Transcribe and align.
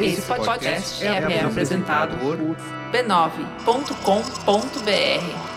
Esse 0.00 0.22
podcast 0.22 1.04
é, 1.04 1.08
é 1.08 1.44
apresentado 1.44 2.16
por 2.18 2.38
b9.com.br. 2.92 5.52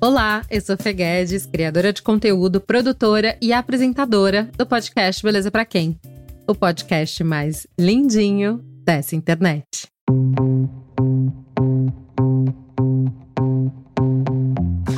Olá, 0.00 0.44
eu 0.48 0.60
sou 0.60 0.76
Fê 0.76 0.92
Guedes, 0.92 1.44
criadora 1.44 1.92
de 1.92 2.02
conteúdo, 2.02 2.60
produtora 2.60 3.36
e 3.42 3.52
apresentadora 3.52 4.48
do 4.56 4.64
podcast 4.64 5.22
Beleza 5.22 5.50
Pra 5.50 5.64
Quem? 5.64 5.98
O 6.46 6.54
podcast 6.54 7.22
mais 7.24 7.66
lindinho 7.78 8.60
dessa 8.84 9.16
internet. 9.16 9.88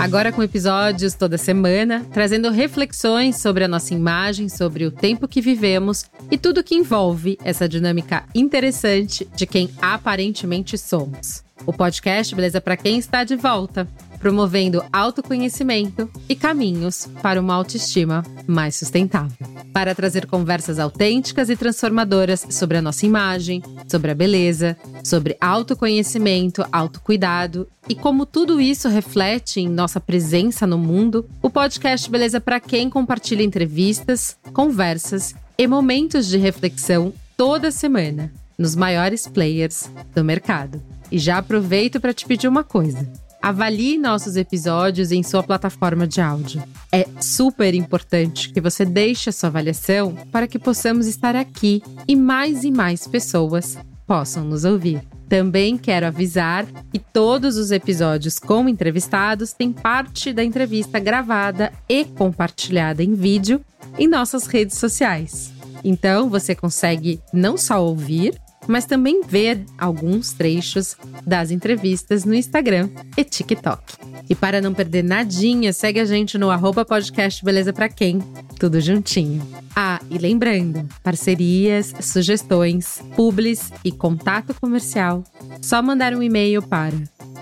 Agora 0.00 0.32
com 0.32 0.42
episódios 0.42 1.12
toda 1.12 1.36
semana, 1.36 2.06
trazendo 2.10 2.48
reflexões 2.50 3.36
sobre 3.36 3.64
a 3.64 3.68
nossa 3.68 3.92
imagem, 3.92 4.48
sobre 4.48 4.86
o 4.86 4.90
tempo 4.90 5.28
que 5.28 5.42
vivemos 5.42 6.06
e 6.30 6.38
tudo 6.38 6.64
que 6.64 6.74
envolve 6.74 7.38
essa 7.44 7.68
dinâmica 7.68 8.24
interessante 8.34 9.28
de 9.36 9.46
quem 9.46 9.68
aparentemente 9.78 10.78
somos. 10.78 11.44
O 11.66 11.72
podcast 11.72 12.34
Beleza 12.34 12.62
para 12.62 12.78
quem 12.78 12.98
está 12.98 13.24
de 13.24 13.36
volta, 13.36 13.86
promovendo 14.20 14.84
autoconhecimento 14.92 16.08
e 16.28 16.36
caminhos 16.36 17.08
para 17.22 17.40
uma 17.40 17.54
autoestima 17.54 18.22
mais 18.46 18.76
sustentável. 18.76 19.48
Para 19.72 19.94
trazer 19.94 20.26
conversas 20.26 20.78
autênticas 20.78 21.48
e 21.48 21.56
transformadoras 21.56 22.46
sobre 22.50 22.76
a 22.76 22.82
nossa 22.82 23.06
imagem, 23.06 23.62
sobre 23.88 24.10
a 24.10 24.14
beleza, 24.14 24.76
sobre 25.02 25.36
autoconhecimento, 25.40 26.64
autocuidado 26.70 27.66
e 27.88 27.94
como 27.94 28.26
tudo 28.26 28.60
isso 28.60 28.88
reflete 28.88 29.60
em 29.60 29.68
nossa 29.68 29.98
presença 29.98 30.66
no 30.66 30.76
mundo, 30.76 31.26
o 31.42 31.48
podcast 31.48 32.08
Beleza 32.10 32.40
para 32.40 32.60
quem 32.60 32.90
compartilha 32.90 33.42
entrevistas, 33.42 34.36
conversas 34.52 35.34
e 35.56 35.66
momentos 35.66 36.26
de 36.26 36.36
reflexão 36.36 37.12
toda 37.36 37.70
semana 37.70 38.30
nos 38.58 38.76
maiores 38.76 39.26
players 39.26 39.90
do 40.14 40.22
mercado. 40.22 40.82
E 41.10 41.18
já 41.18 41.38
aproveito 41.38 41.98
para 41.98 42.12
te 42.12 42.26
pedir 42.26 42.46
uma 42.46 42.62
coisa. 42.62 43.10
Avalie 43.42 43.96
nossos 43.96 44.36
episódios 44.36 45.10
em 45.10 45.22
sua 45.22 45.42
plataforma 45.42 46.06
de 46.06 46.20
áudio. 46.20 46.62
É 46.92 47.06
super 47.20 47.74
importante 47.74 48.52
que 48.52 48.60
você 48.60 48.84
deixe 48.84 49.30
a 49.30 49.32
sua 49.32 49.48
avaliação 49.48 50.14
para 50.30 50.46
que 50.46 50.58
possamos 50.58 51.06
estar 51.06 51.34
aqui 51.34 51.82
e 52.06 52.14
mais 52.14 52.64
e 52.64 52.70
mais 52.70 53.06
pessoas 53.06 53.78
possam 54.06 54.44
nos 54.44 54.66
ouvir. 54.66 55.00
Também 55.26 55.78
quero 55.78 56.06
avisar 56.06 56.66
que 56.92 56.98
todos 56.98 57.56
os 57.56 57.70
episódios 57.70 58.38
com 58.38 58.68
entrevistados 58.68 59.52
têm 59.52 59.72
parte 59.72 60.32
da 60.32 60.44
entrevista 60.44 60.98
gravada 60.98 61.72
e 61.88 62.04
compartilhada 62.04 63.02
em 63.02 63.14
vídeo 63.14 63.64
em 63.98 64.06
nossas 64.06 64.46
redes 64.46 64.76
sociais. 64.76 65.50
Então 65.82 66.28
você 66.28 66.54
consegue 66.54 67.20
não 67.32 67.56
só 67.56 67.82
ouvir, 67.82 68.38
mas 68.70 68.86
também 68.86 69.22
ver 69.26 69.64
alguns 69.76 70.32
trechos 70.32 70.96
das 71.26 71.50
entrevistas 71.50 72.24
no 72.24 72.32
Instagram 72.32 72.88
e 73.16 73.24
TikTok. 73.24 73.82
E 74.28 74.34
para 74.34 74.60
não 74.60 74.72
perder 74.72 75.02
nadinha, 75.02 75.72
segue 75.72 75.98
a 75.98 76.04
gente 76.04 76.38
no 76.38 76.50
arroba 76.50 76.84
podcast 76.84 77.44
Beleza 77.44 77.72
Pra 77.72 77.88
Quem, 77.88 78.20
tudo 78.60 78.80
juntinho. 78.80 79.42
Ah, 79.74 80.00
e 80.08 80.18
lembrando, 80.18 80.88
parcerias, 81.02 81.92
sugestões, 82.00 83.02
publis 83.16 83.72
e 83.84 83.90
contato 83.90 84.54
comercial, 84.54 85.24
só 85.60 85.82
mandar 85.82 86.14
um 86.14 86.22
e-mail 86.22 86.62
para 86.62 86.94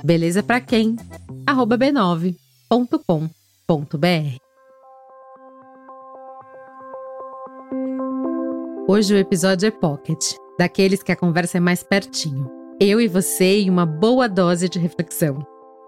belezapraquem, 0.03 0.97
arroba 1.47 1.77
b9.com.br. 1.77 2.39
Hoje 8.89 9.13
o 9.13 9.19
episódio 9.19 9.67
é 9.67 9.71
Pocket 9.71 10.48
daqueles 10.59 11.03
que 11.03 11.13
a 11.13 11.17
conversa 11.17 11.59
é 11.59 11.61
mais 11.61 11.83
pertinho. 11.83 12.51
Eu 12.81 13.01
e 13.01 13.07
você 13.07 13.61
e 13.61 13.71
uma 13.71 13.87
boa 13.87 14.29
dose 14.29 14.69
de 14.69 14.79
reflexão. 14.79 15.39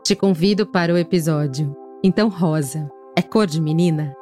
Te 0.04 0.14
convido 0.14 0.66
para 0.66 0.94
o 0.94 0.98
episódio. 0.98 1.74
Então, 2.02 2.28
rosa 2.28 2.88
é 3.16 3.22
cor 3.22 3.46
de 3.46 3.60
menina? 3.60 4.14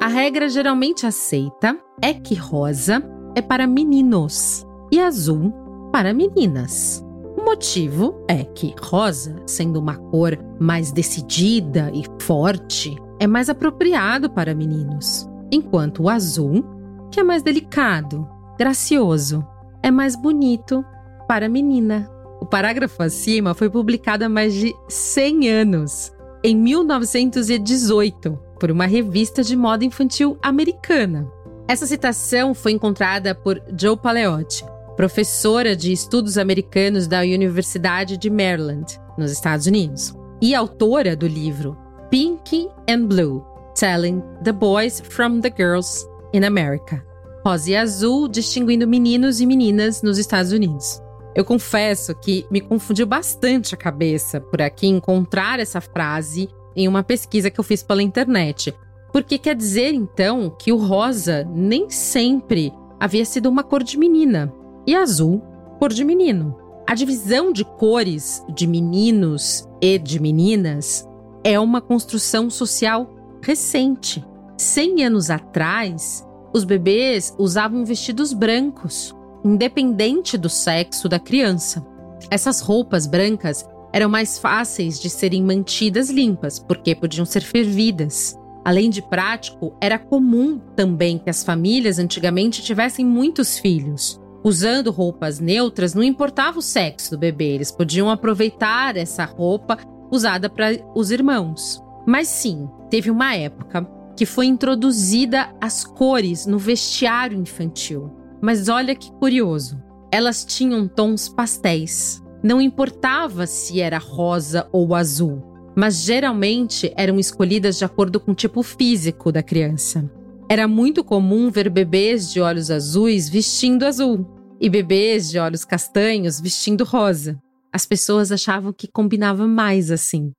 A 0.00 0.08
regra 0.08 0.48
geralmente 0.48 1.06
aceita 1.06 1.78
é 2.02 2.14
que 2.14 2.34
rosa 2.34 3.02
é 3.34 3.42
para 3.42 3.66
meninos 3.66 4.66
e 4.90 4.98
azul 4.98 5.52
para 5.92 6.14
meninas. 6.14 7.04
O 7.36 7.44
motivo 7.44 8.14
é 8.26 8.44
que 8.44 8.74
rosa, 8.80 9.36
sendo 9.46 9.78
uma 9.78 9.96
cor 9.96 10.38
mais 10.58 10.90
decidida 10.90 11.90
e 11.94 12.02
forte, 12.22 12.96
é 13.18 13.26
mais 13.26 13.48
apropriado 13.48 14.30
para 14.30 14.54
meninos, 14.54 15.28
enquanto 15.52 16.04
o 16.04 16.08
azul 16.08 16.64
que 17.10 17.20
é 17.20 17.22
mais 17.22 17.42
delicado, 17.42 18.28
gracioso, 18.58 19.46
é 19.82 19.90
mais 19.90 20.14
bonito 20.14 20.84
para 21.26 21.46
a 21.46 21.48
menina. 21.48 22.10
O 22.40 22.46
parágrafo 22.46 23.02
acima 23.02 23.54
foi 23.54 23.68
publicado 23.68 24.24
há 24.24 24.28
mais 24.28 24.54
de 24.54 24.74
100 24.88 25.48
anos, 25.48 26.12
em 26.42 26.56
1918, 26.56 28.38
por 28.58 28.70
uma 28.70 28.86
revista 28.86 29.42
de 29.42 29.56
moda 29.56 29.84
infantil 29.84 30.38
americana. 30.42 31.30
Essa 31.68 31.86
citação 31.86 32.54
foi 32.54 32.72
encontrada 32.72 33.34
por 33.34 33.62
Joe 33.78 33.96
Paleotti, 33.96 34.64
professora 34.96 35.76
de 35.76 35.92
estudos 35.92 36.36
americanos 36.36 37.06
da 37.06 37.20
Universidade 37.20 38.16
de 38.16 38.28
Maryland, 38.28 39.00
nos 39.16 39.30
Estados 39.30 39.66
Unidos, 39.66 40.14
e 40.42 40.54
autora 40.54 41.14
do 41.14 41.26
livro 41.26 41.76
Pink 42.10 42.68
and 42.88 43.06
Blue: 43.06 43.44
Telling 43.78 44.22
the 44.42 44.52
Boys 44.52 45.00
from 45.00 45.40
the 45.40 45.52
Girls 45.56 46.09
in 46.32 46.44
America. 46.44 47.04
Rosa 47.44 47.70
e 47.70 47.76
azul, 47.76 48.28
distinguindo 48.28 48.86
meninos 48.86 49.40
e 49.40 49.46
meninas 49.46 50.02
nos 50.02 50.18
Estados 50.18 50.52
Unidos. 50.52 51.00
Eu 51.34 51.44
confesso 51.44 52.14
que 52.14 52.44
me 52.50 52.60
confundiu 52.60 53.06
bastante 53.06 53.74
a 53.74 53.78
cabeça 53.78 54.40
por 54.40 54.60
aqui 54.60 54.86
encontrar 54.86 55.60
essa 55.60 55.80
frase 55.80 56.48
em 56.74 56.88
uma 56.88 57.02
pesquisa 57.02 57.50
que 57.50 57.58
eu 57.58 57.64
fiz 57.64 57.82
pela 57.82 58.02
internet. 58.02 58.74
Porque 59.12 59.38
quer 59.38 59.56
dizer 59.56 59.92
então 59.92 60.54
que 60.58 60.72
o 60.72 60.76
rosa 60.76 61.44
nem 61.44 61.88
sempre 61.88 62.72
havia 62.98 63.24
sido 63.24 63.48
uma 63.48 63.62
cor 63.62 63.82
de 63.82 63.98
menina 63.98 64.52
e 64.86 64.94
azul, 64.94 65.40
cor 65.78 65.92
de 65.92 66.04
menino. 66.04 66.56
A 66.86 66.94
divisão 66.94 67.52
de 67.52 67.64
cores 67.64 68.44
de 68.54 68.66
meninos 68.66 69.68
e 69.80 69.98
de 69.98 70.20
meninas 70.20 71.08
é 71.44 71.58
uma 71.58 71.80
construção 71.80 72.50
social 72.50 73.08
recente. 73.42 74.24
100 74.60 75.04
anos 75.04 75.30
atrás, 75.30 76.22
os 76.52 76.64
bebês 76.64 77.34
usavam 77.38 77.82
vestidos 77.82 78.34
brancos, 78.34 79.16
independente 79.42 80.36
do 80.36 80.50
sexo 80.50 81.08
da 81.08 81.18
criança. 81.18 81.84
Essas 82.30 82.60
roupas 82.60 83.06
brancas 83.06 83.66
eram 83.90 84.10
mais 84.10 84.38
fáceis 84.38 85.00
de 85.00 85.08
serem 85.08 85.42
mantidas 85.42 86.10
limpas, 86.10 86.58
porque 86.58 86.94
podiam 86.94 87.24
ser 87.24 87.40
fervidas. 87.40 88.38
Além 88.62 88.90
de 88.90 89.00
prático, 89.00 89.74
era 89.80 89.98
comum 89.98 90.60
também 90.76 91.16
que 91.16 91.30
as 91.30 91.42
famílias 91.42 91.98
antigamente 91.98 92.62
tivessem 92.62 93.04
muitos 93.04 93.58
filhos. 93.58 94.20
Usando 94.44 94.90
roupas 94.90 95.40
neutras, 95.40 95.94
não 95.94 96.02
importava 96.02 96.58
o 96.58 96.62
sexo 96.62 97.12
do 97.12 97.18
bebê, 97.18 97.54
eles 97.54 97.72
podiam 97.72 98.10
aproveitar 98.10 98.94
essa 98.98 99.24
roupa 99.24 99.78
usada 100.10 100.50
para 100.50 100.72
os 100.94 101.10
irmãos. 101.10 101.82
Mas 102.06 102.28
sim, 102.28 102.68
teve 102.90 103.10
uma 103.10 103.34
época 103.34 103.88
que 104.20 104.26
foi 104.26 104.44
introduzida 104.44 105.48
as 105.58 105.82
cores 105.82 106.44
no 106.44 106.58
vestiário 106.58 107.38
infantil. 107.38 108.10
Mas 108.38 108.68
olha 108.68 108.94
que 108.94 109.10
curioso. 109.12 109.82
Elas 110.12 110.44
tinham 110.44 110.86
tons 110.86 111.26
pastéis. 111.26 112.22
Não 112.42 112.60
importava 112.60 113.46
se 113.46 113.80
era 113.80 113.96
rosa 113.96 114.68
ou 114.72 114.94
azul, 114.94 115.42
mas 115.74 116.02
geralmente 116.02 116.92
eram 116.98 117.18
escolhidas 117.18 117.78
de 117.78 117.84
acordo 117.86 118.20
com 118.20 118.32
o 118.32 118.34
tipo 118.34 118.62
físico 118.62 119.32
da 119.32 119.42
criança. 119.42 120.04
Era 120.50 120.68
muito 120.68 121.02
comum 121.02 121.50
ver 121.50 121.70
bebês 121.70 122.30
de 122.30 122.42
olhos 122.42 122.70
azuis 122.70 123.26
vestindo 123.26 123.86
azul 123.86 124.26
e 124.60 124.68
bebês 124.68 125.30
de 125.30 125.38
olhos 125.38 125.64
castanhos 125.64 126.38
vestindo 126.38 126.84
rosa. 126.84 127.40
As 127.72 127.86
pessoas 127.86 128.30
achavam 128.30 128.70
que 128.70 128.86
combinava 128.86 129.46
mais 129.46 129.90
assim. 129.90 130.30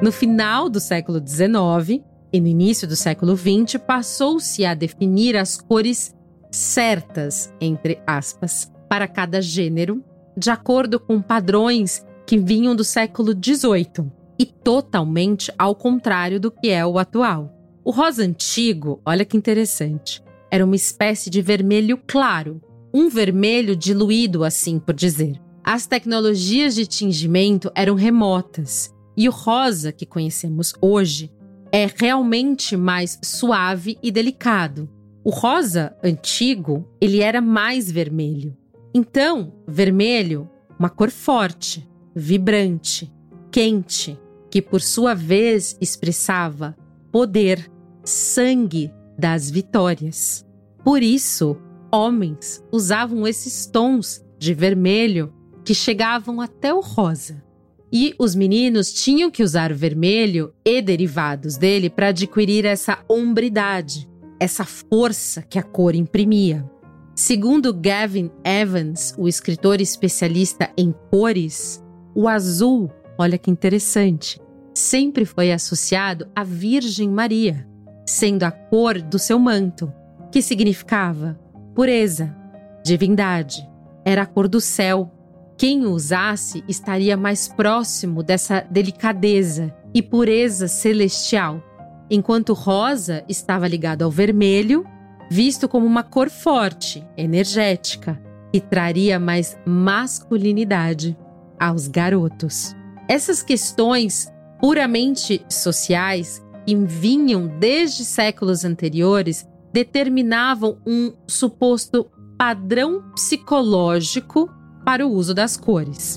No 0.00 0.12
final 0.12 0.68
do 0.68 0.78
século 0.78 1.18
XIX 1.18 2.04
e 2.32 2.40
no 2.40 2.46
início 2.46 2.86
do 2.86 2.94
século 2.94 3.36
XX, 3.36 3.82
passou-se 3.84 4.64
a 4.64 4.72
definir 4.72 5.36
as 5.36 5.60
cores 5.60 6.14
certas, 6.52 7.52
entre 7.60 8.00
aspas, 8.06 8.70
para 8.88 9.08
cada 9.08 9.42
gênero, 9.42 10.04
de 10.36 10.50
acordo 10.50 11.00
com 11.00 11.20
padrões 11.20 12.06
que 12.24 12.38
vinham 12.38 12.76
do 12.76 12.84
século 12.84 13.32
XVIII 13.32 14.08
e 14.38 14.46
totalmente 14.46 15.52
ao 15.58 15.74
contrário 15.74 16.38
do 16.38 16.50
que 16.50 16.68
é 16.68 16.86
o 16.86 16.96
atual. 16.96 17.52
O 17.84 17.90
rosa 17.90 18.22
antigo, 18.22 19.00
olha 19.04 19.24
que 19.24 19.36
interessante, 19.36 20.22
era 20.48 20.64
uma 20.64 20.76
espécie 20.76 21.28
de 21.28 21.42
vermelho 21.42 21.98
claro, 22.06 22.62
um 22.94 23.08
vermelho 23.08 23.74
diluído, 23.74 24.44
assim 24.44 24.78
por 24.78 24.94
dizer. 24.94 25.40
as 25.64 25.86
tecnologias 25.86 26.76
de 26.76 26.86
tingimento 26.86 27.70
eram 27.74 27.94
remotas 27.94 28.96
e 29.18 29.28
o 29.28 29.32
rosa 29.32 29.90
que 29.90 30.06
conhecemos 30.06 30.72
hoje 30.80 31.28
é 31.72 31.90
realmente 31.92 32.76
mais 32.76 33.18
suave 33.20 33.98
e 34.00 34.12
delicado. 34.12 34.88
O 35.24 35.30
rosa 35.30 35.96
antigo, 36.04 36.88
ele 37.00 37.18
era 37.18 37.40
mais 37.40 37.90
vermelho. 37.90 38.56
Então, 38.94 39.52
vermelho, 39.66 40.48
uma 40.78 40.88
cor 40.88 41.10
forte, 41.10 41.84
vibrante, 42.14 43.12
quente, 43.50 44.16
que 44.48 44.62
por 44.62 44.80
sua 44.80 45.14
vez 45.14 45.76
expressava 45.80 46.76
poder, 47.10 47.68
sangue 48.04 48.92
das 49.18 49.50
vitórias. 49.50 50.46
Por 50.84 51.02
isso, 51.02 51.56
homens 51.92 52.64
usavam 52.70 53.26
esses 53.26 53.66
tons 53.66 54.24
de 54.38 54.54
vermelho 54.54 55.34
que 55.64 55.74
chegavam 55.74 56.40
até 56.40 56.72
o 56.72 56.78
rosa. 56.78 57.47
E 57.92 58.14
os 58.18 58.34
meninos 58.34 58.92
tinham 58.92 59.30
que 59.30 59.42
usar 59.42 59.72
o 59.72 59.76
vermelho 59.76 60.52
e 60.64 60.82
derivados 60.82 61.56
dele 61.56 61.88
para 61.88 62.08
adquirir 62.08 62.64
essa 62.64 62.98
hombridade, 63.08 64.08
essa 64.38 64.64
força 64.64 65.42
que 65.42 65.58
a 65.58 65.62
cor 65.62 65.94
imprimia. 65.94 66.68
Segundo 67.14 67.72
Gavin 67.72 68.30
Evans, 68.44 69.14
o 69.18 69.26
escritor 69.26 69.80
especialista 69.80 70.70
em 70.76 70.94
cores, 71.10 71.82
o 72.14 72.28
azul, 72.28 72.90
olha 73.18 73.38
que 73.38 73.50
interessante, 73.50 74.40
sempre 74.74 75.24
foi 75.24 75.50
associado 75.50 76.28
à 76.36 76.44
Virgem 76.44 77.08
Maria, 77.08 77.66
sendo 78.06 78.44
a 78.44 78.50
cor 78.50 79.02
do 79.02 79.18
seu 79.18 79.38
manto, 79.38 79.92
que 80.30 80.40
significava 80.40 81.38
pureza, 81.74 82.36
divindade, 82.84 83.68
era 84.04 84.22
a 84.22 84.26
cor 84.26 84.46
do 84.46 84.60
céu 84.60 85.12
quem 85.58 85.84
o 85.84 85.90
usasse 85.90 86.62
estaria 86.68 87.16
mais 87.16 87.48
próximo 87.48 88.22
dessa 88.22 88.60
delicadeza 88.70 89.74
e 89.92 90.00
pureza 90.00 90.68
celestial, 90.68 91.60
enquanto 92.08 92.52
rosa 92.52 93.24
estava 93.28 93.66
ligado 93.66 94.02
ao 94.02 94.10
vermelho, 94.10 94.86
visto 95.28 95.68
como 95.68 95.84
uma 95.84 96.04
cor 96.04 96.30
forte, 96.30 97.04
energética, 97.16 98.22
que 98.52 98.60
traria 98.60 99.18
mais 99.18 99.58
masculinidade 99.66 101.18
aos 101.58 101.88
garotos. 101.88 102.76
Essas 103.08 103.42
questões 103.42 104.32
puramente 104.60 105.44
sociais 105.48 106.40
que 106.64 106.74
vinham 106.76 107.48
desde 107.58 108.04
séculos 108.04 108.64
anteriores 108.64 109.44
determinavam 109.72 110.78
um 110.86 111.12
suposto 111.26 112.08
padrão 112.38 113.10
psicológico 113.14 114.48
para 114.88 115.06
o 115.06 115.12
uso 115.12 115.34
das 115.34 115.54
cores. 115.54 116.16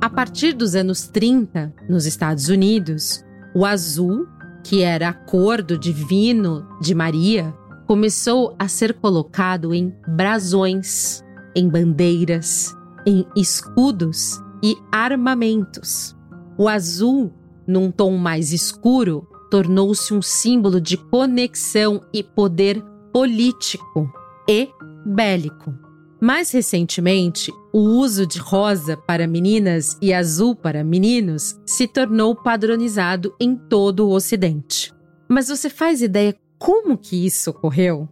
A 0.00 0.10
partir 0.10 0.52
dos 0.52 0.74
anos 0.74 1.06
30, 1.06 1.72
nos 1.88 2.06
Estados 2.06 2.48
Unidos, 2.48 3.24
o 3.54 3.64
azul, 3.64 4.26
que 4.64 4.82
era 4.82 5.10
a 5.10 5.12
cor 5.12 5.62
do 5.62 5.78
divino 5.78 6.66
de 6.80 6.92
Maria, 6.92 7.54
começou 7.86 8.56
a 8.58 8.66
ser 8.66 8.94
colocado 8.94 9.72
em 9.72 9.94
brasões, 10.08 11.22
em 11.54 11.68
bandeiras, 11.68 12.74
em 13.06 13.24
escudos 13.36 14.42
e 14.60 14.76
armamentos. 14.90 16.16
O 16.58 16.68
azul, 16.68 17.32
num 17.64 17.92
tom 17.92 18.16
mais 18.16 18.52
escuro, 18.52 19.24
tornou-se 19.52 20.12
um 20.12 20.20
símbolo 20.20 20.80
de 20.80 20.96
conexão 20.96 22.00
e 22.12 22.24
poder 22.24 22.82
político 23.12 24.12
e 24.48 24.68
bélico. 25.06 25.86
Mais 26.20 26.50
recentemente, 26.50 27.52
o 27.72 27.78
uso 27.78 28.26
de 28.26 28.38
rosa 28.38 28.96
para 28.96 29.26
meninas 29.26 29.96
e 30.02 30.12
azul 30.12 30.56
para 30.56 30.82
meninos 30.82 31.56
se 31.64 31.86
tornou 31.86 32.34
padronizado 32.34 33.34
em 33.40 33.54
todo 33.54 34.08
o 34.08 34.10
Ocidente. 34.10 34.92
Mas 35.28 35.48
você 35.48 35.70
faz 35.70 36.02
ideia 36.02 36.34
como 36.58 36.98
que 36.98 37.24
isso 37.24 37.50
ocorreu? 37.50 38.08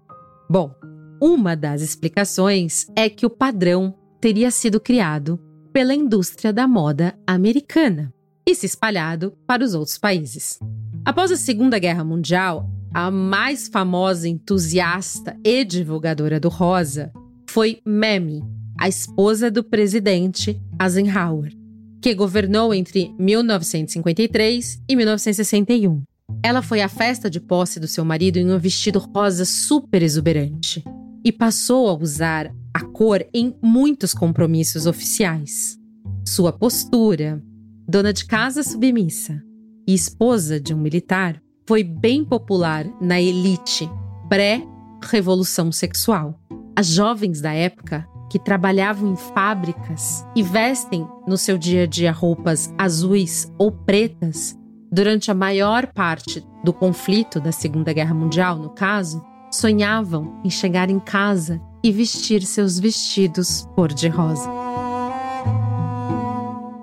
Bom, 0.48 0.72
uma 1.20 1.56
das 1.56 1.82
explicações 1.82 2.86
é 2.94 3.08
que 3.08 3.26
o 3.26 3.30
padrão 3.30 3.92
teria 4.20 4.52
sido 4.52 4.78
criado 4.78 5.40
pela 5.72 5.92
indústria 5.92 6.52
da 6.52 6.68
moda 6.68 7.18
americana 7.26 8.14
e 8.46 8.54
se 8.54 8.66
espalhado 8.66 9.36
para 9.46 9.64
os 9.64 9.74
outros 9.74 9.98
países. 9.98 10.60
Após 11.04 11.32
a 11.32 11.36
Segunda 11.36 11.78
Guerra 11.78 12.04
Mundial, 12.04 12.70
a 12.94 13.10
mais 13.10 13.66
famosa 13.66 14.28
entusiasta 14.28 15.36
e 15.44 15.64
divulgadora 15.64 16.38
do 16.38 16.48
rosa 16.48 17.12
foi 17.48 17.80
Mamie, 17.84 18.42
a 18.78 18.88
esposa 18.88 19.50
do 19.50 19.64
presidente 19.64 20.60
Eisenhower, 20.80 21.52
que 22.02 22.14
governou 22.14 22.74
entre 22.74 23.14
1953 23.18 24.82
e 24.88 24.96
1961. 24.96 26.02
Ela 26.42 26.62
foi 26.62 26.80
à 26.80 26.88
festa 26.88 27.30
de 27.30 27.40
posse 27.40 27.80
do 27.80 27.88
seu 27.88 28.04
marido 28.04 28.38
em 28.38 28.50
um 28.50 28.58
vestido 28.58 28.98
rosa 28.98 29.44
super 29.44 30.02
exuberante 30.02 30.84
e 31.24 31.32
passou 31.32 31.88
a 31.88 31.94
usar 31.94 32.52
a 32.72 32.84
cor 32.84 33.24
em 33.32 33.54
muitos 33.62 34.12
compromissos 34.12 34.86
oficiais. 34.86 35.78
Sua 36.24 36.52
postura, 36.52 37.42
dona 37.88 38.12
de 38.12 38.24
casa 38.26 38.62
submissa 38.62 39.42
e 39.88 39.94
esposa 39.94 40.60
de 40.60 40.74
um 40.74 40.78
militar, 40.78 41.40
foi 41.66 41.82
bem 41.82 42.24
popular 42.24 42.86
na 43.00 43.20
elite 43.20 43.88
pré-revolução 44.28 45.72
sexual. 45.72 46.38
As 46.78 46.88
jovens 46.88 47.40
da 47.40 47.54
época 47.54 48.06
que 48.30 48.38
trabalhavam 48.38 49.10
em 49.10 49.16
fábricas 49.16 50.26
e 50.36 50.42
vestem 50.42 51.08
no 51.26 51.38
seu 51.38 51.56
dia 51.56 51.84
a 51.84 51.86
dia 51.86 52.12
roupas 52.12 52.70
azuis 52.76 53.50
ou 53.58 53.72
pretas, 53.72 54.54
durante 54.92 55.30
a 55.30 55.34
maior 55.34 55.86
parte 55.86 56.46
do 56.62 56.74
conflito 56.74 57.40
da 57.40 57.50
Segunda 57.50 57.94
Guerra 57.94 58.12
Mundial, 58.12 58.58
no 58.58 58.68
caso, 58.68 59.24
sonhavam 59.50 60.38
em 60.44 60.50
chegar 60.50 60.90
em 60.90 61.00
casa 61.00 61.58
e 61.82 61.90
vestir 61.90 62.42
seus 62.42 62.78
vestidos 62.78 63.66
cor-de-rosa. 63.74 64.50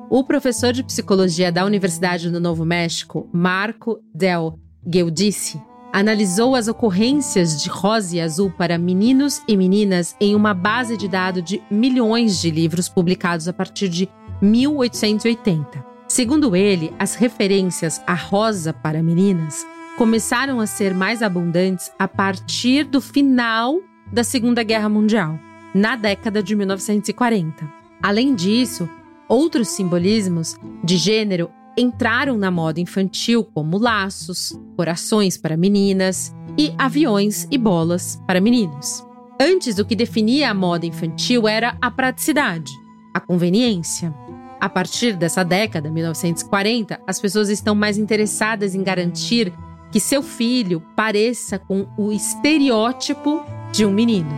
O 0.10 0.24
professor 0.24 0.74
de 0.74 0.84
psicologia 0.84 1.51
da 1.51 1.66
Universidade 1.66 2.31
do 2.31 2.39
Novo 2.39 2.66
México, 2.66 3.30
Marco 3.31 4.00
Del 4.12 4.57
Geudice, 4.84 5.62
analisou 5.94 6.56
as 6.56 6.68
ocorrências 6.68 7.62
de 7.62 7.69
rosa 7.69 8.16
e 8.16 8.19
azul 8.19 8.50
para 8.50 8.80
meninos 8.80 9.44
e 9.48 9.56
meninas 9.56 10.16
em 10.19 10.34
uma 10.34 10.51
base 10.51 10.98
de 10.98 11.07
dados 11.07 11.44
de 11.44 11.62
milhões 11.69 12.41
de 12.41 12.50
livros 12.50 12.89
publicados 12.89 13.48
a 13.48 13.53
partir 13.53 13.88
de 13.88 14.10
1880. 14.41 15.86
Segundo 16.08 16.56
ele, 16.56 16.91
as 16.98 17.13
referências 17.13 18.01
a 18.08 18.15
rosa 18.15 18.74
para 18.74 19.03
meninas 19.03 19.63
começaram 19.96 20.60
a 20.60 20.65
ser 20.65 20.96
mais 20.96 21.22
abundantes 21.22 21.91
a 22.00 22.08
partir 22.08 22.86
do 22.86 23.00
final 23.00 23.79
da 24.12 24.24
Segunda 24.24 24.63
Guerra 24.63 24.89
Mundial, 24.89 25.39
na 25.75 25.96
década 25.96 26.41
de 26.41 26.56
1940. 26.56 27.72
Além 28.01 28.34
disso, 28.34 28.89
outros 29.27 29.70
simbolismos 29.70 30.58
de 30.84 30.98
gênero 30.98 31.51
entraram 31.77 32.38
na 32.38 32.51
moda 32.51 32.80
infantil 32.80 33.44
como 33.44 33.77
laços, 33.77 34.58
corações 34.75 35.38
para 35.38 35.58
meninas 35.58 36.34
e 36.58 36.74
aviões 36.77 37.48
e 37.50 37.58
bolas 37.58 38.22
para 38.27 38.42
meninos. 38.42 39.06
Antes, 39.39 39.80
o 39.80 39.86
que 39.86 39.96
definia 39.96 40.51
a 40.51 40.53
moda 40.53 40.86
infantil 40.86 41.48
era 41.48 41.75
a 41.82 41.89
praticidade, 41.89 42.72
a 43.13 43.20
conveniência. 43.20 44.13
A 44.60 44.70
partir 44.70 45.13
dessa 45.18 45.44
década, 45.44 45.92
1940, 45.92 47.01
as 47.06 47.20
pessoas 47.20 47.50
estão 47.50 47.75
mais 47.75 47.98
interessadas 47.98 48.75
em 48.75 48.84
garantir 48.84 49.51
que 49.92 50.00
seu 50.00 50.24
filho 50.24 50.82
pareça 50.96 51.60
com 51.60 51.88
o 51.98 52.12
estereótipo 52.12 53.44
de 53.72 53.86
um 53.86 53.92
menino. 53.92 54.32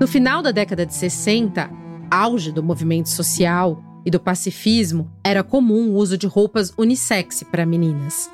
No 0.00 0.08
final 0.08 0.42
da 0.42 0.50
década 0.50 0.84
de 0.84 0.92
60, 0.92 1.81
auge 2.12 2.52
do 2.52 2.62
movimento 2.62 3.08
social 3.08 3.82
e 4.04 4.10
do 4.10 4.20
pacifismo, 4.20 5.10
era 5.24 5.42
comum 5.42 5.90
o 5.90 5.94
uso 5.94 6.18
de 6.18 6.26
roupas 6.26 6.74
unissex 6.76 7.42
para 7.42 7.64
meninas. 7.64 8.30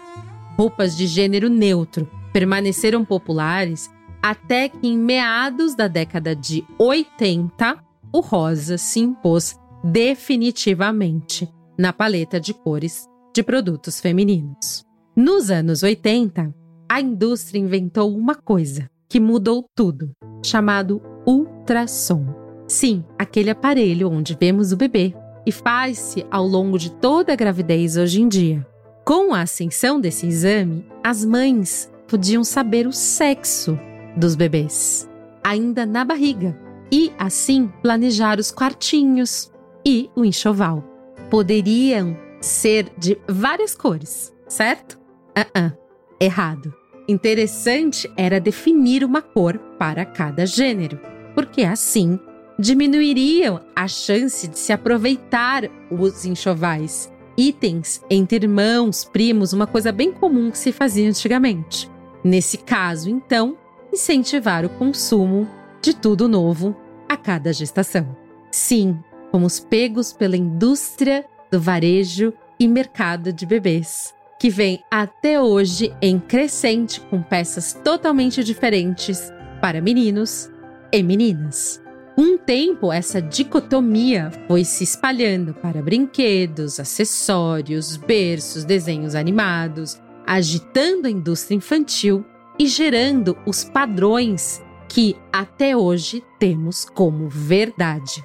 Roupas 0.57 0.97
de 0.97 1.07
gênero 1.07 1.49
neutro 1.49 2.11
permaneceram 2.33 3.05
populares 3.05 3.89
até 4.21 4.69
que, 4.69 4.89
em 4.89 4.99
meados 4.99 5.77
da 5.77 5.87
década 5.87 6.35
de 6.35 6.67
80, 6.77 7.79
o 8.13 8.21
rosa 8.21 8.77
se 8.77 8.99
impôs 8.99 9.57
definitivamente 9.85 11.49
na 11.79 11.93
paleta 11.93 12.41
de 12.41 12.53
cores 12.53 13.07
de 13.33 13.45
produtos 13.45 14.01
femininos. 14.01 14.85
Nos 15.15 15.51
anos 15.51 15.85
80, 15.85 16.53
a 16.91 17.01
indústria 17.01 17.61
inventou 17.61 18.17
uma 18.17 18.35
coisa 18.35 18.91
que 19.09 19.21
mudou 19.21 19.65
tudo, 19.77 20.11
chamado 20.45 21.01
ultrassom. 21.25 22.38
Sim, 22.69 23.03
aquele 23.19 23.49
aparelho 23.49 24.11
onde 24.11 24.37
vemos 24.39 24.73
o 24.73 24.77
bebê 24.77 25.15
e 25.47 25.51
faz-se 25.51 26.27
ao 26.31 26.47
longo 26.47 26.79
de 26.79 26.93
toda 26.93 27.33
a 27.33 27.37
gravidez 27.37 27.97
hoje 27.97 28.21
em 28.21 28.29
dia. 28.29 28.65
Com 29.07 29.33
a 29.33 29.41
ascensão 29.41 29.99
desse 29.99 30.27
exame, 30.27 30.85
as 31.03 31.25
mães 31.25 31.91
podiam 32.07 32.45
saber 32.45 32.87
o 32.87 32.93
sexo 32.93 33.79
dos 34.15 34.37
bebês, 34.37 35.09
ainda 35.43 35.87
na 35.87 36.05
barriga, 36.05 36.55
e 36.93 37.11
assim 37.19 37.73
planejar 37.83 38.39
os 38.39 38.51
quartinhos 38.51 39.51
e 39.87 40.11
o 40.15 40.23
enxoval. 40.23 40.85
Poderiam 41.31 42.15
ser 42.39 42.93
de 42.99 43.19
várias 43.27 43.75
cores, 43.75 44.31
certo? 44.47 44.99
Uh 45.31 45.59
-uh, 45.59 45.79
errado. 46.21 46.75
Interessante 47.09 48.11
era 48.15 48.39
definir 48.39 49.03
uma 49.03 49.23
cor 49.23 49.59
para 49.79 50.05
cada 50.05 50.45
gênero, 50.45 51.01
porque 51.35 51.63
assim 51.63 52.21
diminuiriam 52.59 53.61
a 53.77 53.87
chance 53.87 54.49
de 54.49 54.59
se 54.59 54.73
aproveitar 54.73 55.65
os 55.91 56.25
enxovais. 56.25 57.13
Itens 57.37 58.03
entre 58.11 58.45
irmãos, 58.45 59.05
primos, 59.05 59.53
uma 59.53 59.67
coisa 59.67 59.93
bem 59.93 60.13
comum 60.13 60.51
que 60.51 60.59
se 60.59 60.73
fazia 60.73 61.09
antigamente. 61.09 61.89
Nesse 62.25 62.59
caso, 62.59 63.09
então, 63.09 63.57
incentivar 63.93 64.65
o 64.65 64.69
consumo 64.71 65.49
de 65.81 65.95
tudo 65.95 66.27
novo 66.27 66.77
a 67.09 67.17
cada 67.17 67.53
gestação. 67.53 68.17
Sim, 68.51 68.99
fomos 69.31 69.61
pegos 69.61 70.13
pela 70.13 70.37
indústria 70.37 71.25
do 71.51 71.61
varejo 71.61 72.33
e 72.59 72.67
mercado 72.67 73.33
de 73.33 73.47
bebês, 73.47 74.13
que 74.39 74.51
vem 74.51 74.83
até 74.91 75.41
hoje 75.41 75.95
em 76.03 76.19
crescente 76.19 77.01
com 77.03 77.23
peças 77.23 77.73
totalmente 77.85 78.43
diferentes 78.43 79.33
para 79.61 79.81
meninos 79.81 80.51
e 80.93 81.03
meninas. 81.05 81.88
Com 82.19 82.35
o 82.35 82.39
tempo, 82.39 82.93
essa 82.93 83.23
dicotomia 83.23 84.33
foi 84.49 84.65
se 84.65 84.83
espalhando 84.83 85.55
para 85.55 85.81
brinquedos, 85.81 86.81
acessórios, 86.81 87.97
berços, 87.97 88.65
desenhos 88.65 89.15
animados, 89.15 90.03
agitando 90.27 91.07
a 91.07 91.11
indústria 91.13 91.55
infantil 91.55 92.27
e 92.59 92.67
gerando 92.67 93.39
os 93.47 93.63
padrões 93.63 94.61
que 94.89 95.15
até 95.33 95.77
hoje 95.77 96.21
temos 96.41 96.85
como 96.85 97.29
verdade. 97.29 98.21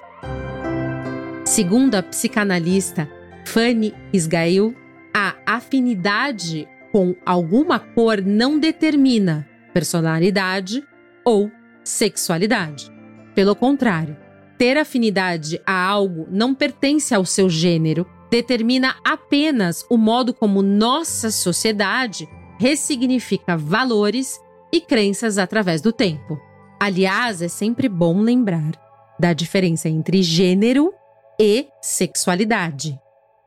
Segundo 1.46 1.94
a 1.94 2.02
psicanalista 2.02 3.08
Fanny 3.46 3.94
Isgail, 4.12 4.76
a 5.14 5.36
afinidade 5.46 6.68
com 6.92 7.16
alguma 7.24 7.78
cor 7.78 8.24
não 8.24 8.58
determina 8.58 9.48
personalidade 9.72 10.84
ou 11.24 11.52
sexualidade. 11.84 12.92
Pelo 13.36 13.56
contrário, 13.56 14.16
ter 14.58 14.78
afinidade 14.78 15.60
a 15.66 15.88
algo 15.88 16.28
não 16.30 16.54
pertence 16.54 17.14
ao 17.14 17.26
seu 17.26 17.50
gênero, 17.50 18.06
determina 18.30 18.96
apenas 19.04 19.86
o 19.90 19.98
modo 19.98 20.34
como 20.34 20.62
nossa 20.62 21.32
sociedade 21.32 22.28
ressignifica 22.60 23.58
valores 23.58 24.40
e 24.72 24.80
crenças 24.80 25.38
através 25.38 25.82
do 25.82 25.92
tempo. 25.92 26.40
Aliás, 26.80 27.42
é 27.42 27.48
sempre 27.48 27.88
bom 27.88 28.22
lembrar 28.22 28.72
da 29.20 29.34
diferença 29.34 29.88
entre 29.88 30.22
gênero 30.22 30.94
e 31.40 31.68
sexualidade. 31.82 33.00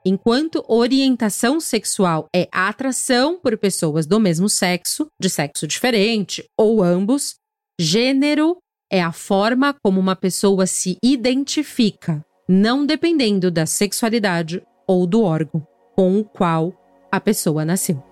Enquanto 0.05 0.65
orientação 0.69 1.59
sexual 1.59 2.29
é 2.35 2.49
atração 2.53 3.41
por 3.41 3.59
pessoas 3.59 4.07
do 4.07 4.21
mesmo 4.21 4.49
sexo, 4.49 5.09
de 5.21 5.29
sexo 5.29 5.67
diferente 5.67 6.45
ou 6.57 6.83
ambos, 6.83 7.35
gênero 7.81 8.57
é 8.91 9.03
a 9.03 9.13
forma 9.13 9.75
como 9.83 10.01
uma 10.01 10.15
pessoa 10.15 10.67
se 10.67 10.97
identifica, 11.03 12.25
não 12.49 12.87
dependendo 12.87 13.51
da 13.51 13.67
sexualidade 13.67 14.63
ou 14.87 15.07
do 15.07 15.23
órgão 15.23 15.67
com 15.95 16.19
o 16.19 16.25
qual 16.25 16.73
a 17.11 17.19
pessoa 17.19 17.65
nasceu. 17.65 18.03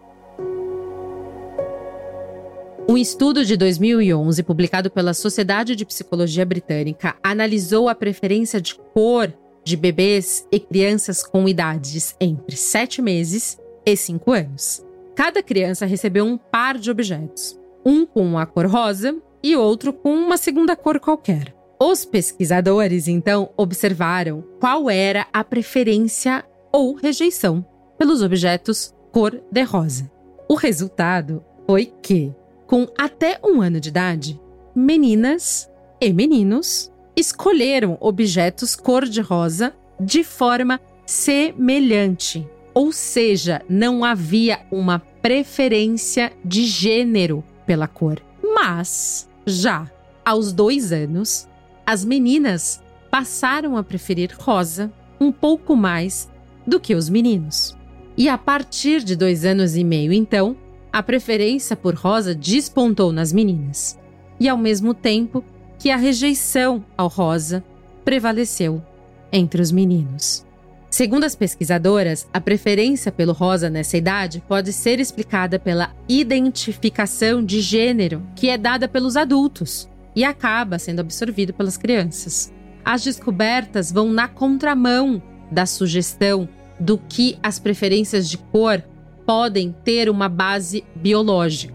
Um 2.89 2.99
estudo 2.99 3.45
de 3.45 3.57
2011, 3.57 4.43
publicado 4.43 4.91
pela 4.91 5.15
Sociedade 5.15 5.75
de 5.75 5.87
Psicologia 5.87 6.45
Britânica, 6.45 7.17
analisou 7.23 7.89
a 7.89 7.95
preferência 7.95 8.61
de 8.61 8.75
cor 8.75 9.33
de 9.65 9.77
bebês 9.77 10.47
e 10.53 10.61
crianças 10.61 11.23
com 11.23 11.49
idades 11.49 12.15
entre 12.21 12.57
7 12.57 13.01
meses 13.01 13.59
e 13.87 13.97
5 13.97 14.33
anos. 14.33 14.85
Cada 15.15 15.43
criança 15.43 15.87
recebeu 15.87 16.27
um 16.27 16.37
par 16.37 16.77
de 16.77 16.91
objetos, 16.91 17.59
um 17.87 18.05
com 18.05 18.37
a 18.39 18.45
cor 18.45 18.67
rosa 18.67 19.17
e 19.45 19.55
outro 19.55 19.93
com 19.93 20.15
uma 20.15 20.39
segunda 20.39 20.75
cor 20.75 20.99
qualquer. 20.99 21.55
Os 21.79 22.07
pesquisadores 22.07 23.07
então 23.07 23.51
observaram 23.59 24.43
qual 24.59 24.89
era 24.89 25.27
a 25.31 25.45
preferência 25.45 26.43
ou 26.73 26.95
rejeição 26.95 27.63
pelos 27.99 28.23
objetos 28.23 28.95
cor-de-rosa. 29.13 30.11
O 30.49 30.55
resultado 30.55 31.45
foi 31.67 31.93
que, 32.01 32.33
com 32.67 32.89
até 32.97 33.39
um 33.45 33.61
ano 33.61 33.79
de 33.79 33.91
idade, 33.91 34.41
meninas 34.75 35.71
e 36.01 36.11
meninos 36.11 36.91
escolheram 37.15 37.99
objetos 38.01 38.75
cor-de-rosa 38.75 39.75
de 40.01 40.25
forma 40.25 40.81
semelhante, 41.05 42.49
ou 42.73 42.91
seja, 42.93 43.61
não 43.69 44.05
havia 44.05 44.61
uma 44.73 45.01
preferência 45.21 46.33
de 46.43 46.65
gênero 46.65 47.45
pela 47.67 47.87
cor. 47.87 48.23
Mas 48.43 49.29
já 49.47 49.91
aos 50.25 50.53
dois 50.53 50.93
anos, 50.93 51.49
as 51.87 52.05
meninas 52.05 52.83
passaram 53.11 53.77
a 53.77 53.83
preferir 53.83 54.35
rosa 54.39 54.93
um 55.21 55.31
pouco 55.31 55.77
mais 55.77 56.29
do 56.67 56.81
que 56.81 56.95
os 56.95 57.09
meninos. 57.09 57.77
E 58.17 58.29
a 58.29 58.39
partir 58.39 59.03
de 59.03 59.17
dois 59.17 59.45
anos 59.45 59.77
e 59.77 59.85
meio, 59.85 60.13
então, 60.13 60.57
a 60.93 61.03
preferência 61.03 61.77
por 61.77 61.95
rosa 61.95 62.35
despontou 62.35 63.13
nas 63.13 63.33
meninas. 63.33 63.99
E 64.39 64.49
ao 64.49 64.57
mesmo 64.57 64.95
tempo 64.95 65.45
que 65.79 65.91
a 65.91 65.97
rejeição 65.97 66.85
ao 66.97 67.09
rosa 67.09 67.65
prevaleceu 68.05 68.83
entre 69.33 69.61
os 69.61 69.73
meninos. 69.73 70.47
Segundo 70.95 71.25
as 71.25 71.35
pesquisadoras, 71.35 72.29
a 72.33 72.41
preferência 72.41 73.11
pelo 73.11 73.33
rosa 73.33 73.69
nessa 73.69 73.97
idade 73.97 74.41
pode 74.47 74.73
ser 74.73 75.01
explicada 75.01 75.59
pela 75.59 75.93
identificação 76.09 77.45
de 77.45 77.61
gênero 77.61 78.25
que 78.37 78.49
é 78.49 78.57
dada 78.57 78.87
pelos 78.87 79.17
adultos 79.17 79.91
e 80.15 80.23
acaba 80.23 80.79
sendo 80.79 81.01
absorvido 81.01 81.53
pelas 81.53 81.77
crianças. 81.77 82.55
As 82.85 83.03
descobertas 83.03 83.91
vão 83.91 84.13
na 84.13 84.29
contramão 84.29 85.21
da 85.51 85.67
sugestão 85.67 86.49
do 86.79 86.97
que 86.97 87.37
as 87.43 87.59
preferências 87.59 88.31
de 88.31 88.39
cor 88.39 88.81
podem 89.27 89.75
ter 89.85 90.09
uma 90.09 90.29
base 90.29 90.85
biológica. 90.95 91.75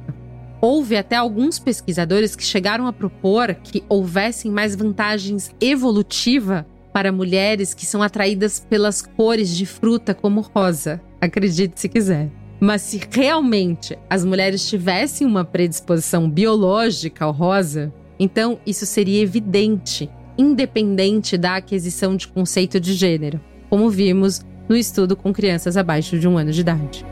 Houve 0.62 0.96
até 0.96 1.18
alguns 1.18 1.60
pesquisadores 1.60 2.38
que 2.38 2.44
chegaram 2.46 2.88
a 2.88 2.94
propor 2.94 3.54
que 3.56 3.84
houvessem 3.90 4.50
mais 4.50 4.78
vantagens 4.78 5.54
evolutiva 5.60 6.66
para 6.92 7.12
mulheres 7.12 7.74
que 7.74 7.86
são 7.86 8.02
atraídas 8.02 8.60
pelas 8.60 9.02
cores 9.02 9.56
de 9.56 9.66
fruta 9.66 10.14
como 10.14 10.42
rosa. 10.42 11.02
Acredite 11.22 11.80
se 11.80 11.90
quiser. 11.90 12.30
Mas 12.60 12.82
se 12.82 13.02
realmente 13.10 13.98
as 14.10 14.26
mulheres 14.26 14.68
tivessem 14.68 15.26
uma 15.26 15.46
predisposição 15.46 16.30
biológica 16.30 17.24
ao 17.24 17.32
rosa, 17.32 17.94
então 18.20 18.60
isso 18.66 18.86
seria 18.86 19.22
evidente, 19.22 20.10
independente 20.38 21.38
da 21.38 21.56
aquisição 21.56 22.18
de 22.18 22.28
conceito 22.28 22.80
de 22.80 22.94
gênero, 22.94 23.40
como 23.70 23.90
vimos 23.90 24.42
no 24.68 24.76
estudo 24.76 25.16
com 25.16 25.32
crianças 25.32 25.78
abaixo 25.78 26.20
de 26.20 26.28
um 26.28 26.38
ano 26.38 26.52
de 26.52 26.62
idade. 26.62 27.06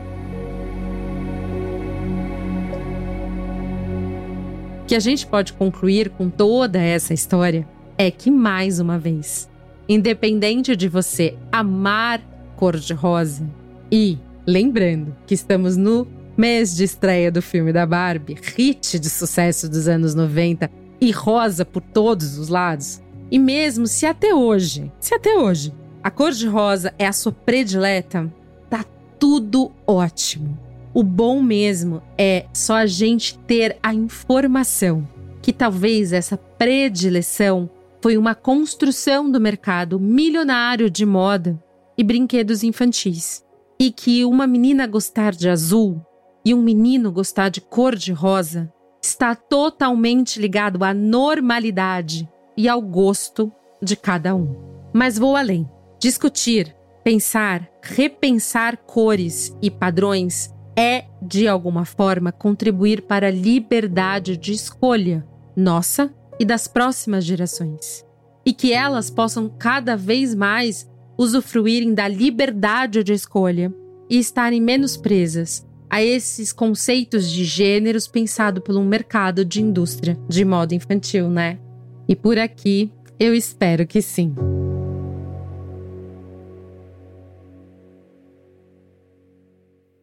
O 4.82 4.86
que 4.86 4.94
a 4.94 5.00
gente 5.00 5.26
pode 5.26 5.52
concluir 5.54 6.10
com 6.10 6.30
toda 6.30 6.78
essa 6.78 7.12
história 7.12 7.66
é 7.96 8.10
que, 8.10 8.30
mais 8.30 8.80
uma 8.80 8.98
vez, 8.98 9.48
independente 9.88 10.76
de 10.76 10.88
você 10.88 11.36
amar 11.50 12.20
cor-de-rosa. 12.56 13.48
E 13.90 14.18
lembrando 14.46 15.16
que 15.26 15.34
estamos 15.34 15.76
no 15.76 16.06
mês 16.36 16.76
de 16.76 16.84
estreia 16.84 17.32
do 17.32 17.42
filme 17.42 17.72
da 17.72 17.86
Barbie, 17.86 18.36
hit 18.56 18.98
de 18.98 19.10
sucesso 19.10 19.68
dos 19.68 19.88
anos 19.88 20.14
90 20.14 20.70
e 21.00 21.10
rosa 21.10 21.64
por 21.64 21.82
todos 21.82 22.38
os 22.38 22.48
lados. 22.48 23.02
E 23.30 23.38
mesmo 23.38 23.86
se 23.86 24.06
até 24.06 24.34
hoje, 24.34 24.90
se 25.00 25.14
até 25.14 25.36
hoje, 25.36 25.74
a 26.02 26.10
cor 26.10 26.32
de 26.32 26.46
rosa 26.46 26.94
é 26.98 27.06
a 27.06 27.12
sua 27.12 27.32
predileta, 27.32 28.32
tá 28.70 28.84
tudo 29.18 29.72
ótimo. 29.86 30.58
O 30.94 31.02
bom 31.02 31.42
mesmo 31.42 32.02
é 32.16 32.46
só 32.52 32.76
a 32.76 32.86
gente 32.86 33.38
ter 33.40 33.76
a 33.82 33.92
informação 33.92 35.06
que 35.42 35.52
talvez 35.52 36.12
essa 36.12 36.36
predileção 36.36 37.68
foi 38.00 38.16
uma 38.16 38.34
construção 38.34 39.30
do 39.30 39.40
mercado 39.40 39.98
milionário 39.98 40.90
de 40.90 41.04
moda 41.04 41.62
e 41.96 42.04
brinquedos 42.04 42.62
infantis. 42.62 43.44
E 43.80 43.92
que 43.92 44.24
uma 44.24 44.46
menina 44.46 44.86
gostar 44.86 45.32
de 45.32 45.48
azul 45.48 46.04
e 46.44 46.52
um 46.52 46.62
menino 46.62 47.12
gostar 47.12 47.48
de 47.48 47.60
cor 47.60 47.94
de 47.94 48.12
rosa 48.12 48.72
está 49.02 49.34
totalmente 49.34 50.40
ligado 50.40 50.82
à 50.82 50.92
normalidade 50.92 52.28
e 52.56 52.68
ao 52.68 52.82
gosto 52.82 53.52
de 53.80 53.94
cada 53.94 54.34
um. 54.34 54.56
Mas 54.92 55.16
vou 55.16 55.36
além. 55.36 55.68
Discutir, 56.00 56.74
pensar, 57.04 57.68
repensar 57.82 58.76
cores 58.78 59.56
e 59.62 59.70
padrões 59.70 60.52
é, 60.76 61.06
de 61.20 61.48
alguma 61.48 61.84
forma, 61.84 62.30
contribuir 62.30 63.02
para 63.02 63.28
a 63.28 63.32
liberdade 63.32 64.36
de 64.36 64.52
escolha 64.52 65.26
nossa 65.56 66.14
e 66.38 66.44
das 66.44 66.66
próximas 66.66 67.24
gerações. 67.24 68.04
E 68.44 68.52
que 68.52 68.72
elas 68.72 69.10
possam 69.10 69.48
cada 69.48 69.96
vez 69.96 70.34
mais 70.34 70.88
usufruírem 71.18 71.92
da 71.92 72.06
liberdade 72.06 73.02
de 73.02 73.12
escolha 73.12 73.72
e 74.08 74.18
estarem 74.18 74.60
menos 74.60 74.96
presas 74.96 75.66
a 75.90 76.02
esses 76.02 76.52
conceitos 76.52 77.30
de 77.30 77.44
gêneros 77.44 78.06
pensado 78.06 78.62
um 78.76 78.84
mercado 78.84 79.44
de 79.44 79.62
indústria 79.62 80.18
de 80.28 80.44
moda 80.44 80.74
infantil, 80.74 81.28
né? 81.28 81.58
E 82.06 82.14
por 82.14 82.38
aqui 82.38 82.92
eu 83.18 83.34
espero 83.34 83.86
que 83.86 84.00
sim. 84.00 84.34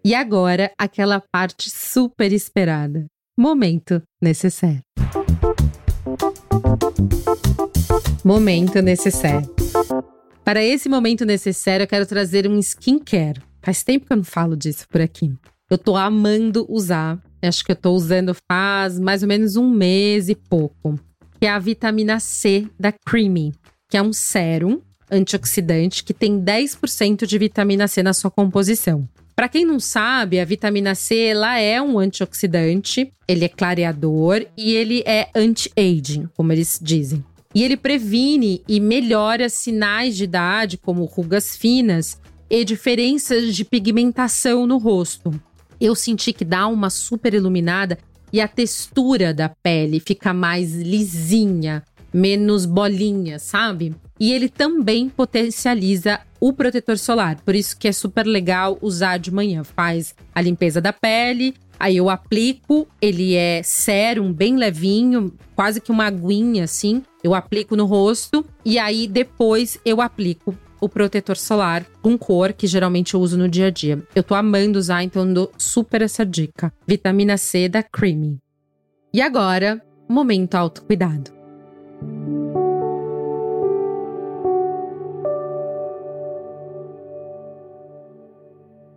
E 0.04 0.14
agora, 0.14 0.72
aquela 0.78 1.20
parte 1.20 1.70
super 1.70 2.32
esperada. 2.32 3.08
Momento 3.36 4.04
necessário. 4.22 4.82
Momento 8.24 8.82
necessário. 8.82 9.50
Para 10.44 10.64
esse 10.64 10.88
momento 10.88 11.26
necessário, 11.26 11.84
eu 11.84 11.88
quero 11.88 12.06
trazer 12.06 12.48
um 12.48 12.60
skincare. 12.60 13.42
Faz 13.62 13.84
tempo 13.84 14.06
que 14.06 14.14
eu 14.14 14.18
não 14.18 14.24
falo 14.24 14.56
disso 14.56 14.88
por 14.90 15.02
aqui. 15.02 15.34
Eu 15.70 15.78
tô 15.78 15.96
amando 15.96 16.66
usar. 16.70 17.20
Acho 17.42 17.66
que 17.66 17.72
eu 17.72 17.76
tô 17.76 17.92
usando 17.92 18.36
faz 18.50 19.00
mais 19.00 19.24
ou 19.24 19.28
menos 19.28 19.56
um 19.56 19.70
mês 19.70 20.30
e 20.30 20.36
pouco. 20.36 21.00
Que 21.40 21.48
é 21.48 21.50
a 21.50 21.60
vitamina 21.60 22.20
C 22.20 22.68
da 22.80 22.92
Creamy, 22.92 23.54
que 23.90 23.98
é 23.98 24.02
um 24.02 24.14
sérum 24.14 24.82
antioxidante 25.12 26.04
que 26.04 26.14
tem 26.14 26.40
10% 26.40 27.26
de 27.26 27.38
vitamina 27.38 27.88
C 27.88 28.02
na 28.02 28.14
sua 28.14 28.32
composição. 28.32 29.08
Para 29.36 29.50
quem 29.50 29.66
não 29.66 29.82
sabe, 29.82 30.40
a 30.40 30.46
vitamina 30.46 30.96
C 30.96 31.18
ela 31.26 31.60
é 31.60 31.82
um 31.82 32.00
antioxidante, 32.00 33.12
ele 33.28 33.44
é 33.44 33.50
clareador 33.50 34.46
e 34.56 34.74
ele 34.74 35.04
é 35.06 35.28
anti-aging, 35.36 36.30
como 36.38 36.54
eles 36.54 36.80
dizem. 36.82 37.24
E 37.54 37.62
ele 37.62 37.76
previne 37.76 38.62
e 38.68 38.80
melhora 38.80 39.50
sinais 39.50 40.16
de 40.16 40.24
idade, 40.24 40.78
como 40.78 41.04
rugas 41.04 41.56
finas 41.58 42.18
e 42.50 42.64
diferenças 42.64 43.54
de 43.54 43.66
pigmentação 43.66 44.66
no 44.66 44.78
rosto. 44.78 45.38
Eu 45.82 45.96
senti 45.96 46.32
que 46.32 46.46
dá 46.46 46.68
uma 46.68 46.90
super 46.90 47.34
iluminada 47.34 47.98
e 48.32 48.40
a 48.40 48.48
textura 48.48 49.34
da 49.34 49.50
pele 49.50 50.00
fica 50.00 50.34
mais 50.34 50.74
lisinha, 50.74 51.84
menos 52.14 52.66
bolinha, 52.66 53.38
sabe? 53.38 53.94
E 54.18 54.32
ele 54.32 54.48
também 54.48 55.10
potencializa 55.10 56.22
o 56.48 56.54
protetor 56.54 57.00
solar, 57.00 57.42
por 57.42 57.56
isso 57.56 57.76
que 57.76 57.88
é 57.88 57.92
super 57.92 58.24
legal 58.24 58.78
usar 58.80 59.18
de 59.18 59.34
manhã. 59.34 59.64
Faz 59.64 60.14
a 60.32 60.40
limpeza 60.40 60.80
da 60.80 60.94
pele, 60.94 61.56
aí 61.80 61.98
eu 61.98 62.08
aplico, 62.08 62.88
ele 63.02 63.34
é 63.34 63.64
sérum, 63.64 64.32
bem 64.32 64.56
levinho, 64.56 65.34
quase 65.56 65.82
que 65.82 65.92
uma 65.92 66.06
aguinha 66.06 66.66
assim. 66.66 67.02
Eu 67.24 67.34
aplico 67.34 67.76
no 67.76 67.86
rosto 67.88 68.46
e 68.64 68.78
aí 68.78 69.08
depois 69.08 69.80
eu 69.84 70.00
aplico 70.00 70.56
o 70.80 70.88
protetor 70.88 71.36
solar 71.36 71.84
com 72.00 72.16
cor, 72.16 72.54
que 72.54 72.68
geralmente 72.68 73.16
eu 73.16 73.22
uso 73.22 73.40
no 73.40 73.50
dia 73.50 73.66
a 73.66 73.72
dia. 73.72 74.04
Eu 74.14 74.22
tô 74.22 74.36
amando 74.36 74.78
usar, 74.78 75.02
então 75.02 75.34
dou 75.34 75.52
super 75.58 76.04
essa 76.04 76.24
dica. 76.24 76.72
Vitamina 76.86 77.38
C 77.38 77.68
da 77.68 77.82
Creamy. 77.82 78.38
E 79.12 79.20
agora, 79.20 79.84
momento 80.08 80.54
autocuidado. 80.54 81.35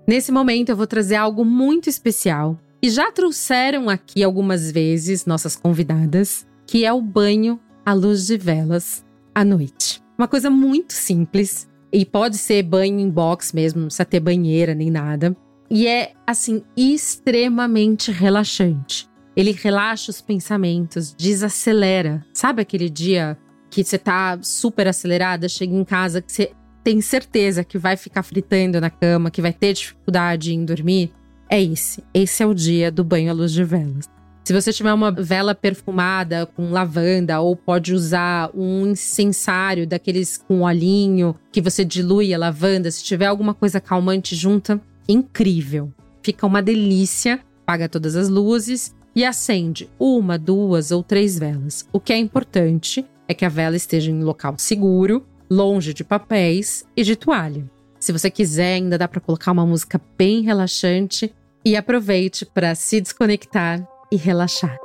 Nesse 0.09 0.33
momento 0.33 0.71
eu 0.71 0.77
vou 0.77 0.87
trazer 0.87 1.17
algo 1.17 1.45
muito 1.45 1.91
especial 1.91 2.59
e 2.81 2.89
já 2.89 3.13
trouxeram 3.13 3.91
aqui 3.91 4.25
algumas 4.25 4.73
vezes 4.73 5.27
nossas 5.27 5.55
convidadas, 5.55 6.47
que 6.67 6.87
é 6.87 6.91
o 6.91 7.03
banho 7.03 7.61
à 7.85 7.93
luz 7.93 8.27
de 8.27 8.39
velas 8.39 9.05
à 9.35 9.45
noite. 9.45 10.03
Uma 10.17 10.27
coisa 10.27 10.49
muito 10.49 10.95
simples 10.95 11.69
e 11.93 12.07
pode 12.07 12.39
ser 12.39 12.63
banho 12.63 12.99
em 12.99 13.11
box 13.11 13.55
mesmo, 13.55 13.81
não 13.81 13.89
precisa 13.89 14.07
ter 14.07 14.19
banheira 14.19 14.75
nem 14.75 14.91
nada. 14.91 15.37
E 15.71 15.87
é 15.87 16.13
assim 16.27 16.63
extremamente 16.75 18.11
relaxante. 18.11 19.07
Ele 19.37 19.53
relaxa 19.53 20.11
os 20.11 20.23
pensamentos, 20.23 21.13
desacelera. 21.13 22.25
Sabe 22.33 22.63
aquele 22.63 22.89
dia 22.89 23.37
que 23.69 23.85
você 23.85 23.99
tá 23.99 24.39
super 24.41 24.89
acelerada, 24.89 25.51
chega 25.51 25.75
em 25.75 25.85
casa 25.85 26.23
que 26.23 26.33
você 26.33 26.53
tem 26.83 27.01
certeza 27.01 27.65
que 27.65 27.79
vai 27.79 27.97
ficar 27.97 28.23
fritando 28.23 28.81
na 28.81 28.91
cama, 28.91 29.31
que 29.31 29.43
vai 29.43 29.53
ter 29.53 29.73
dificuldade 29.73 30.55
em 30.55 30.65
dormir, 30.65 31.13
é 31.49 31.63
esse. 31.63 32.03
Esse 32.13 32.43
é 32.43 32.47
o 32.47 32.55
dia 32.55 32.91
do 32.91 33.03
banho 33.03 33.31
à 33.31 33.33
luz 33.35 33.53
de 33.53 33.65
velas. 33.65 34.09
Se 34.45 34.53
você 34.55 34.73
tiver 34.73 34.95
uma 34.95 35.11
vela 35.11 35.55
perfumada 35.55 36.47
com 36.47 36.71
lavanda, 36.71 37.39
ou 37.39 37.55
pode 37.55 37.93
usar 37.93 38.51
um 38.55 38.87
incensário 38.87 39.87
daqueles 39.87 40.39
com 40.39 40.63
olhinho 40.63 41.37
que 41.53 41.61
você 41.61 41.85
dilui 41.85 42.33
a 42.33 42.39
lavanda, 42.39 42.91
se 42.91 43.05
tiver 43.05 43.27
alguma 43.27 43.53
coisa 43.53 43.79
calmante 43.79 44.35
junta, 44.35 44.81
incrível. 45.07 45.93
Fica 46.23 46.47
uma 46.47 46.63
delícia, 46.63 47.41
apaga 47.63 47.91
todas 47.91 48.17
as 48.17 48.31
luzes 48.31 48.95
e 49.15 49.23
acende 49.23 49.91
uma, 49.99 50.39
duas 50.39 50.91
ou 50.93 51.03
três 51.03 51.39
velas. 51.39 51.87
O 51.93 52.01
que 52.01 52.15
é 52.15 52.17
importante 52.17 53.05
é 53.29 53.35
que 53.35 53.45
a 53.45 53.51
vela 53.51 53.77
esteja 53.77 54.11
em 54.11 54.23
local 54.23 54.55
seguro, 54.57 55.27
longe 55.51 55.95
de 55.95 56.05
papéis 56.05 56.85
e 56.97 57.03
de 57.03 57.17
toalha. 57.17 57.69
Se 57.99 58.13
você 58.13 58.31
quiser, 58.31 58.75
ainda 58.75 58.97
dá 58.97 59.09
para 59.09 59.21
colocar 59.21 59.53
uma 59.53 59.67
música 59.67 60.01
bem 60.17 60.43
relaxante 60.43 61.35
e 61.65 61.77
aproveite 61.77 62.47
para 62.47 62.75
se 62.75 63.01
desconectar 63.01 63.87
e 64.11 64.17
relaxar. 64.17 64.77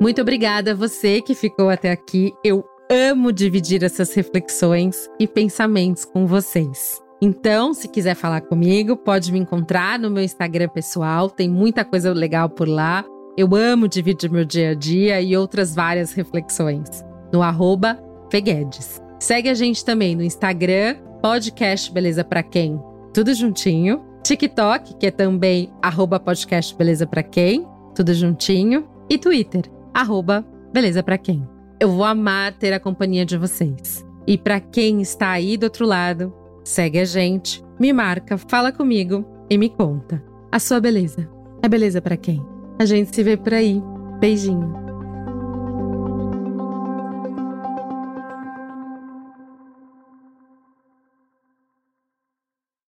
Muito 0.00 0.20
obrigada 0.20 0.72
a 0.72 0.74
você 0.74 1.22
que 1.22 1.34
ficou 1.34 1.70
até 1.70 1.90
aqui. 1.90 2.32
Eu 2.44 2.64
amo 2.90 3.32
dividir 3.32 3.82
essas 3.82 4.12
reflexões 4.14 5.08
e 5.18 5.26
pensamentos 5.26 6.04
com 6.04 6.26
vocês. 6.26 7.00
Então, 7.20 7.72
se 7.72 7.88
quiser 7.88 8.14
falar 8.14 8.42
comigo, 8.42 8.96
pode 8.96 9.32
me 9.32 9.38
encontrar 9.38 9.98
no 9.98 10.10
meu 10.10 10.22
Instagram 10.22 10.68
pessoal, 10.68 11.30
tem 11.30 11.48
muita 11.48 11.84
coisa 11.84 12.12
legal 12.12 12.50
por 12.50 12.68
lá. 12.68 13.04
Eu 13.38 13.54
amo 13.54 13.88
dividir 13.88 14.30
meu 14.30 14.44
dia 14.44 14.70
a 14.70 14.74
dia 14.74 15.20
e 15.20 15.36
outras 15.36 15.74
várias 15.74 16.12
reflexões. 16.12 17.02
No 17.32 17.42
arroba 17.42 17.98
Feguedes. 18.30 19.00
Segue 19.20 19.48
a 19.48 19.54
gente 19.54 19.84
também 19.84 20.14
no 20.14 20.22
Instagram, 20.22 20.96
podcast 21.22 21.92
Beleza 21.92 22.22
Pra 22.22 22.42
Quem, 22.42 22.80
tudo 23.12 23.32
juntinho. 23.34 24.04
TikTok, 24.22 24.96
que 24.96 25.06
é 25.06 25.10
também 25.10 25.72
arroba 25.80 26.18
podcast 26.18 26.76
Beleza 26.76 27.06
Pra 27.06 27.22
Quem, 27.22 27.66
tudo 27.94 28.12
juntinho. 28.12 28.86
E 29.08 29.16
Twitter, 29.16 29.64
arroba 29.94 30.44
Beleza 30.72 31.02
Pra 31.02 31.16
Quem. 31.16 31.46
Eu 31.78 31.90
vou 31.90 32.04
amar 32.04 32.52
ter 32.52 32.72
a 32.72 32.80
companhia 32.80 33.24
de 33.24 33.36
vocês. 33.36 34.04
E 34.26 34.36
para 34.36 34.58
quem 34.60 35.00
está 35.00 35.30
aí 35.30 35.56
do 35.56 35.64
outro 35.64 35.86
lado, 35.86 36.34
segue 36.64 36.98
a 36.98 37.04
gente, 37.04 37.62
me 37.78 37.92
marca, 37.92 38.36
fala 38.36 38.72
comigo 38.72 39.24
e 39.48 39.56
me 39.56 39.68
conta. 39.68 40.22
A 40.50 40.58
sua 40.58 40.80
beleza 40.80 41.28
é 41.62 41.68
beleza 41.68 42.00
para 42.02 42.16
quem? 42.16 42.44
A 42.78 42.84
gente 42.84 43.14
se 43.14 43.22
vê 43.22 43.36
por 43.36 43.54
aí. 43.54 43.82
Beijinho. 44.20 44.85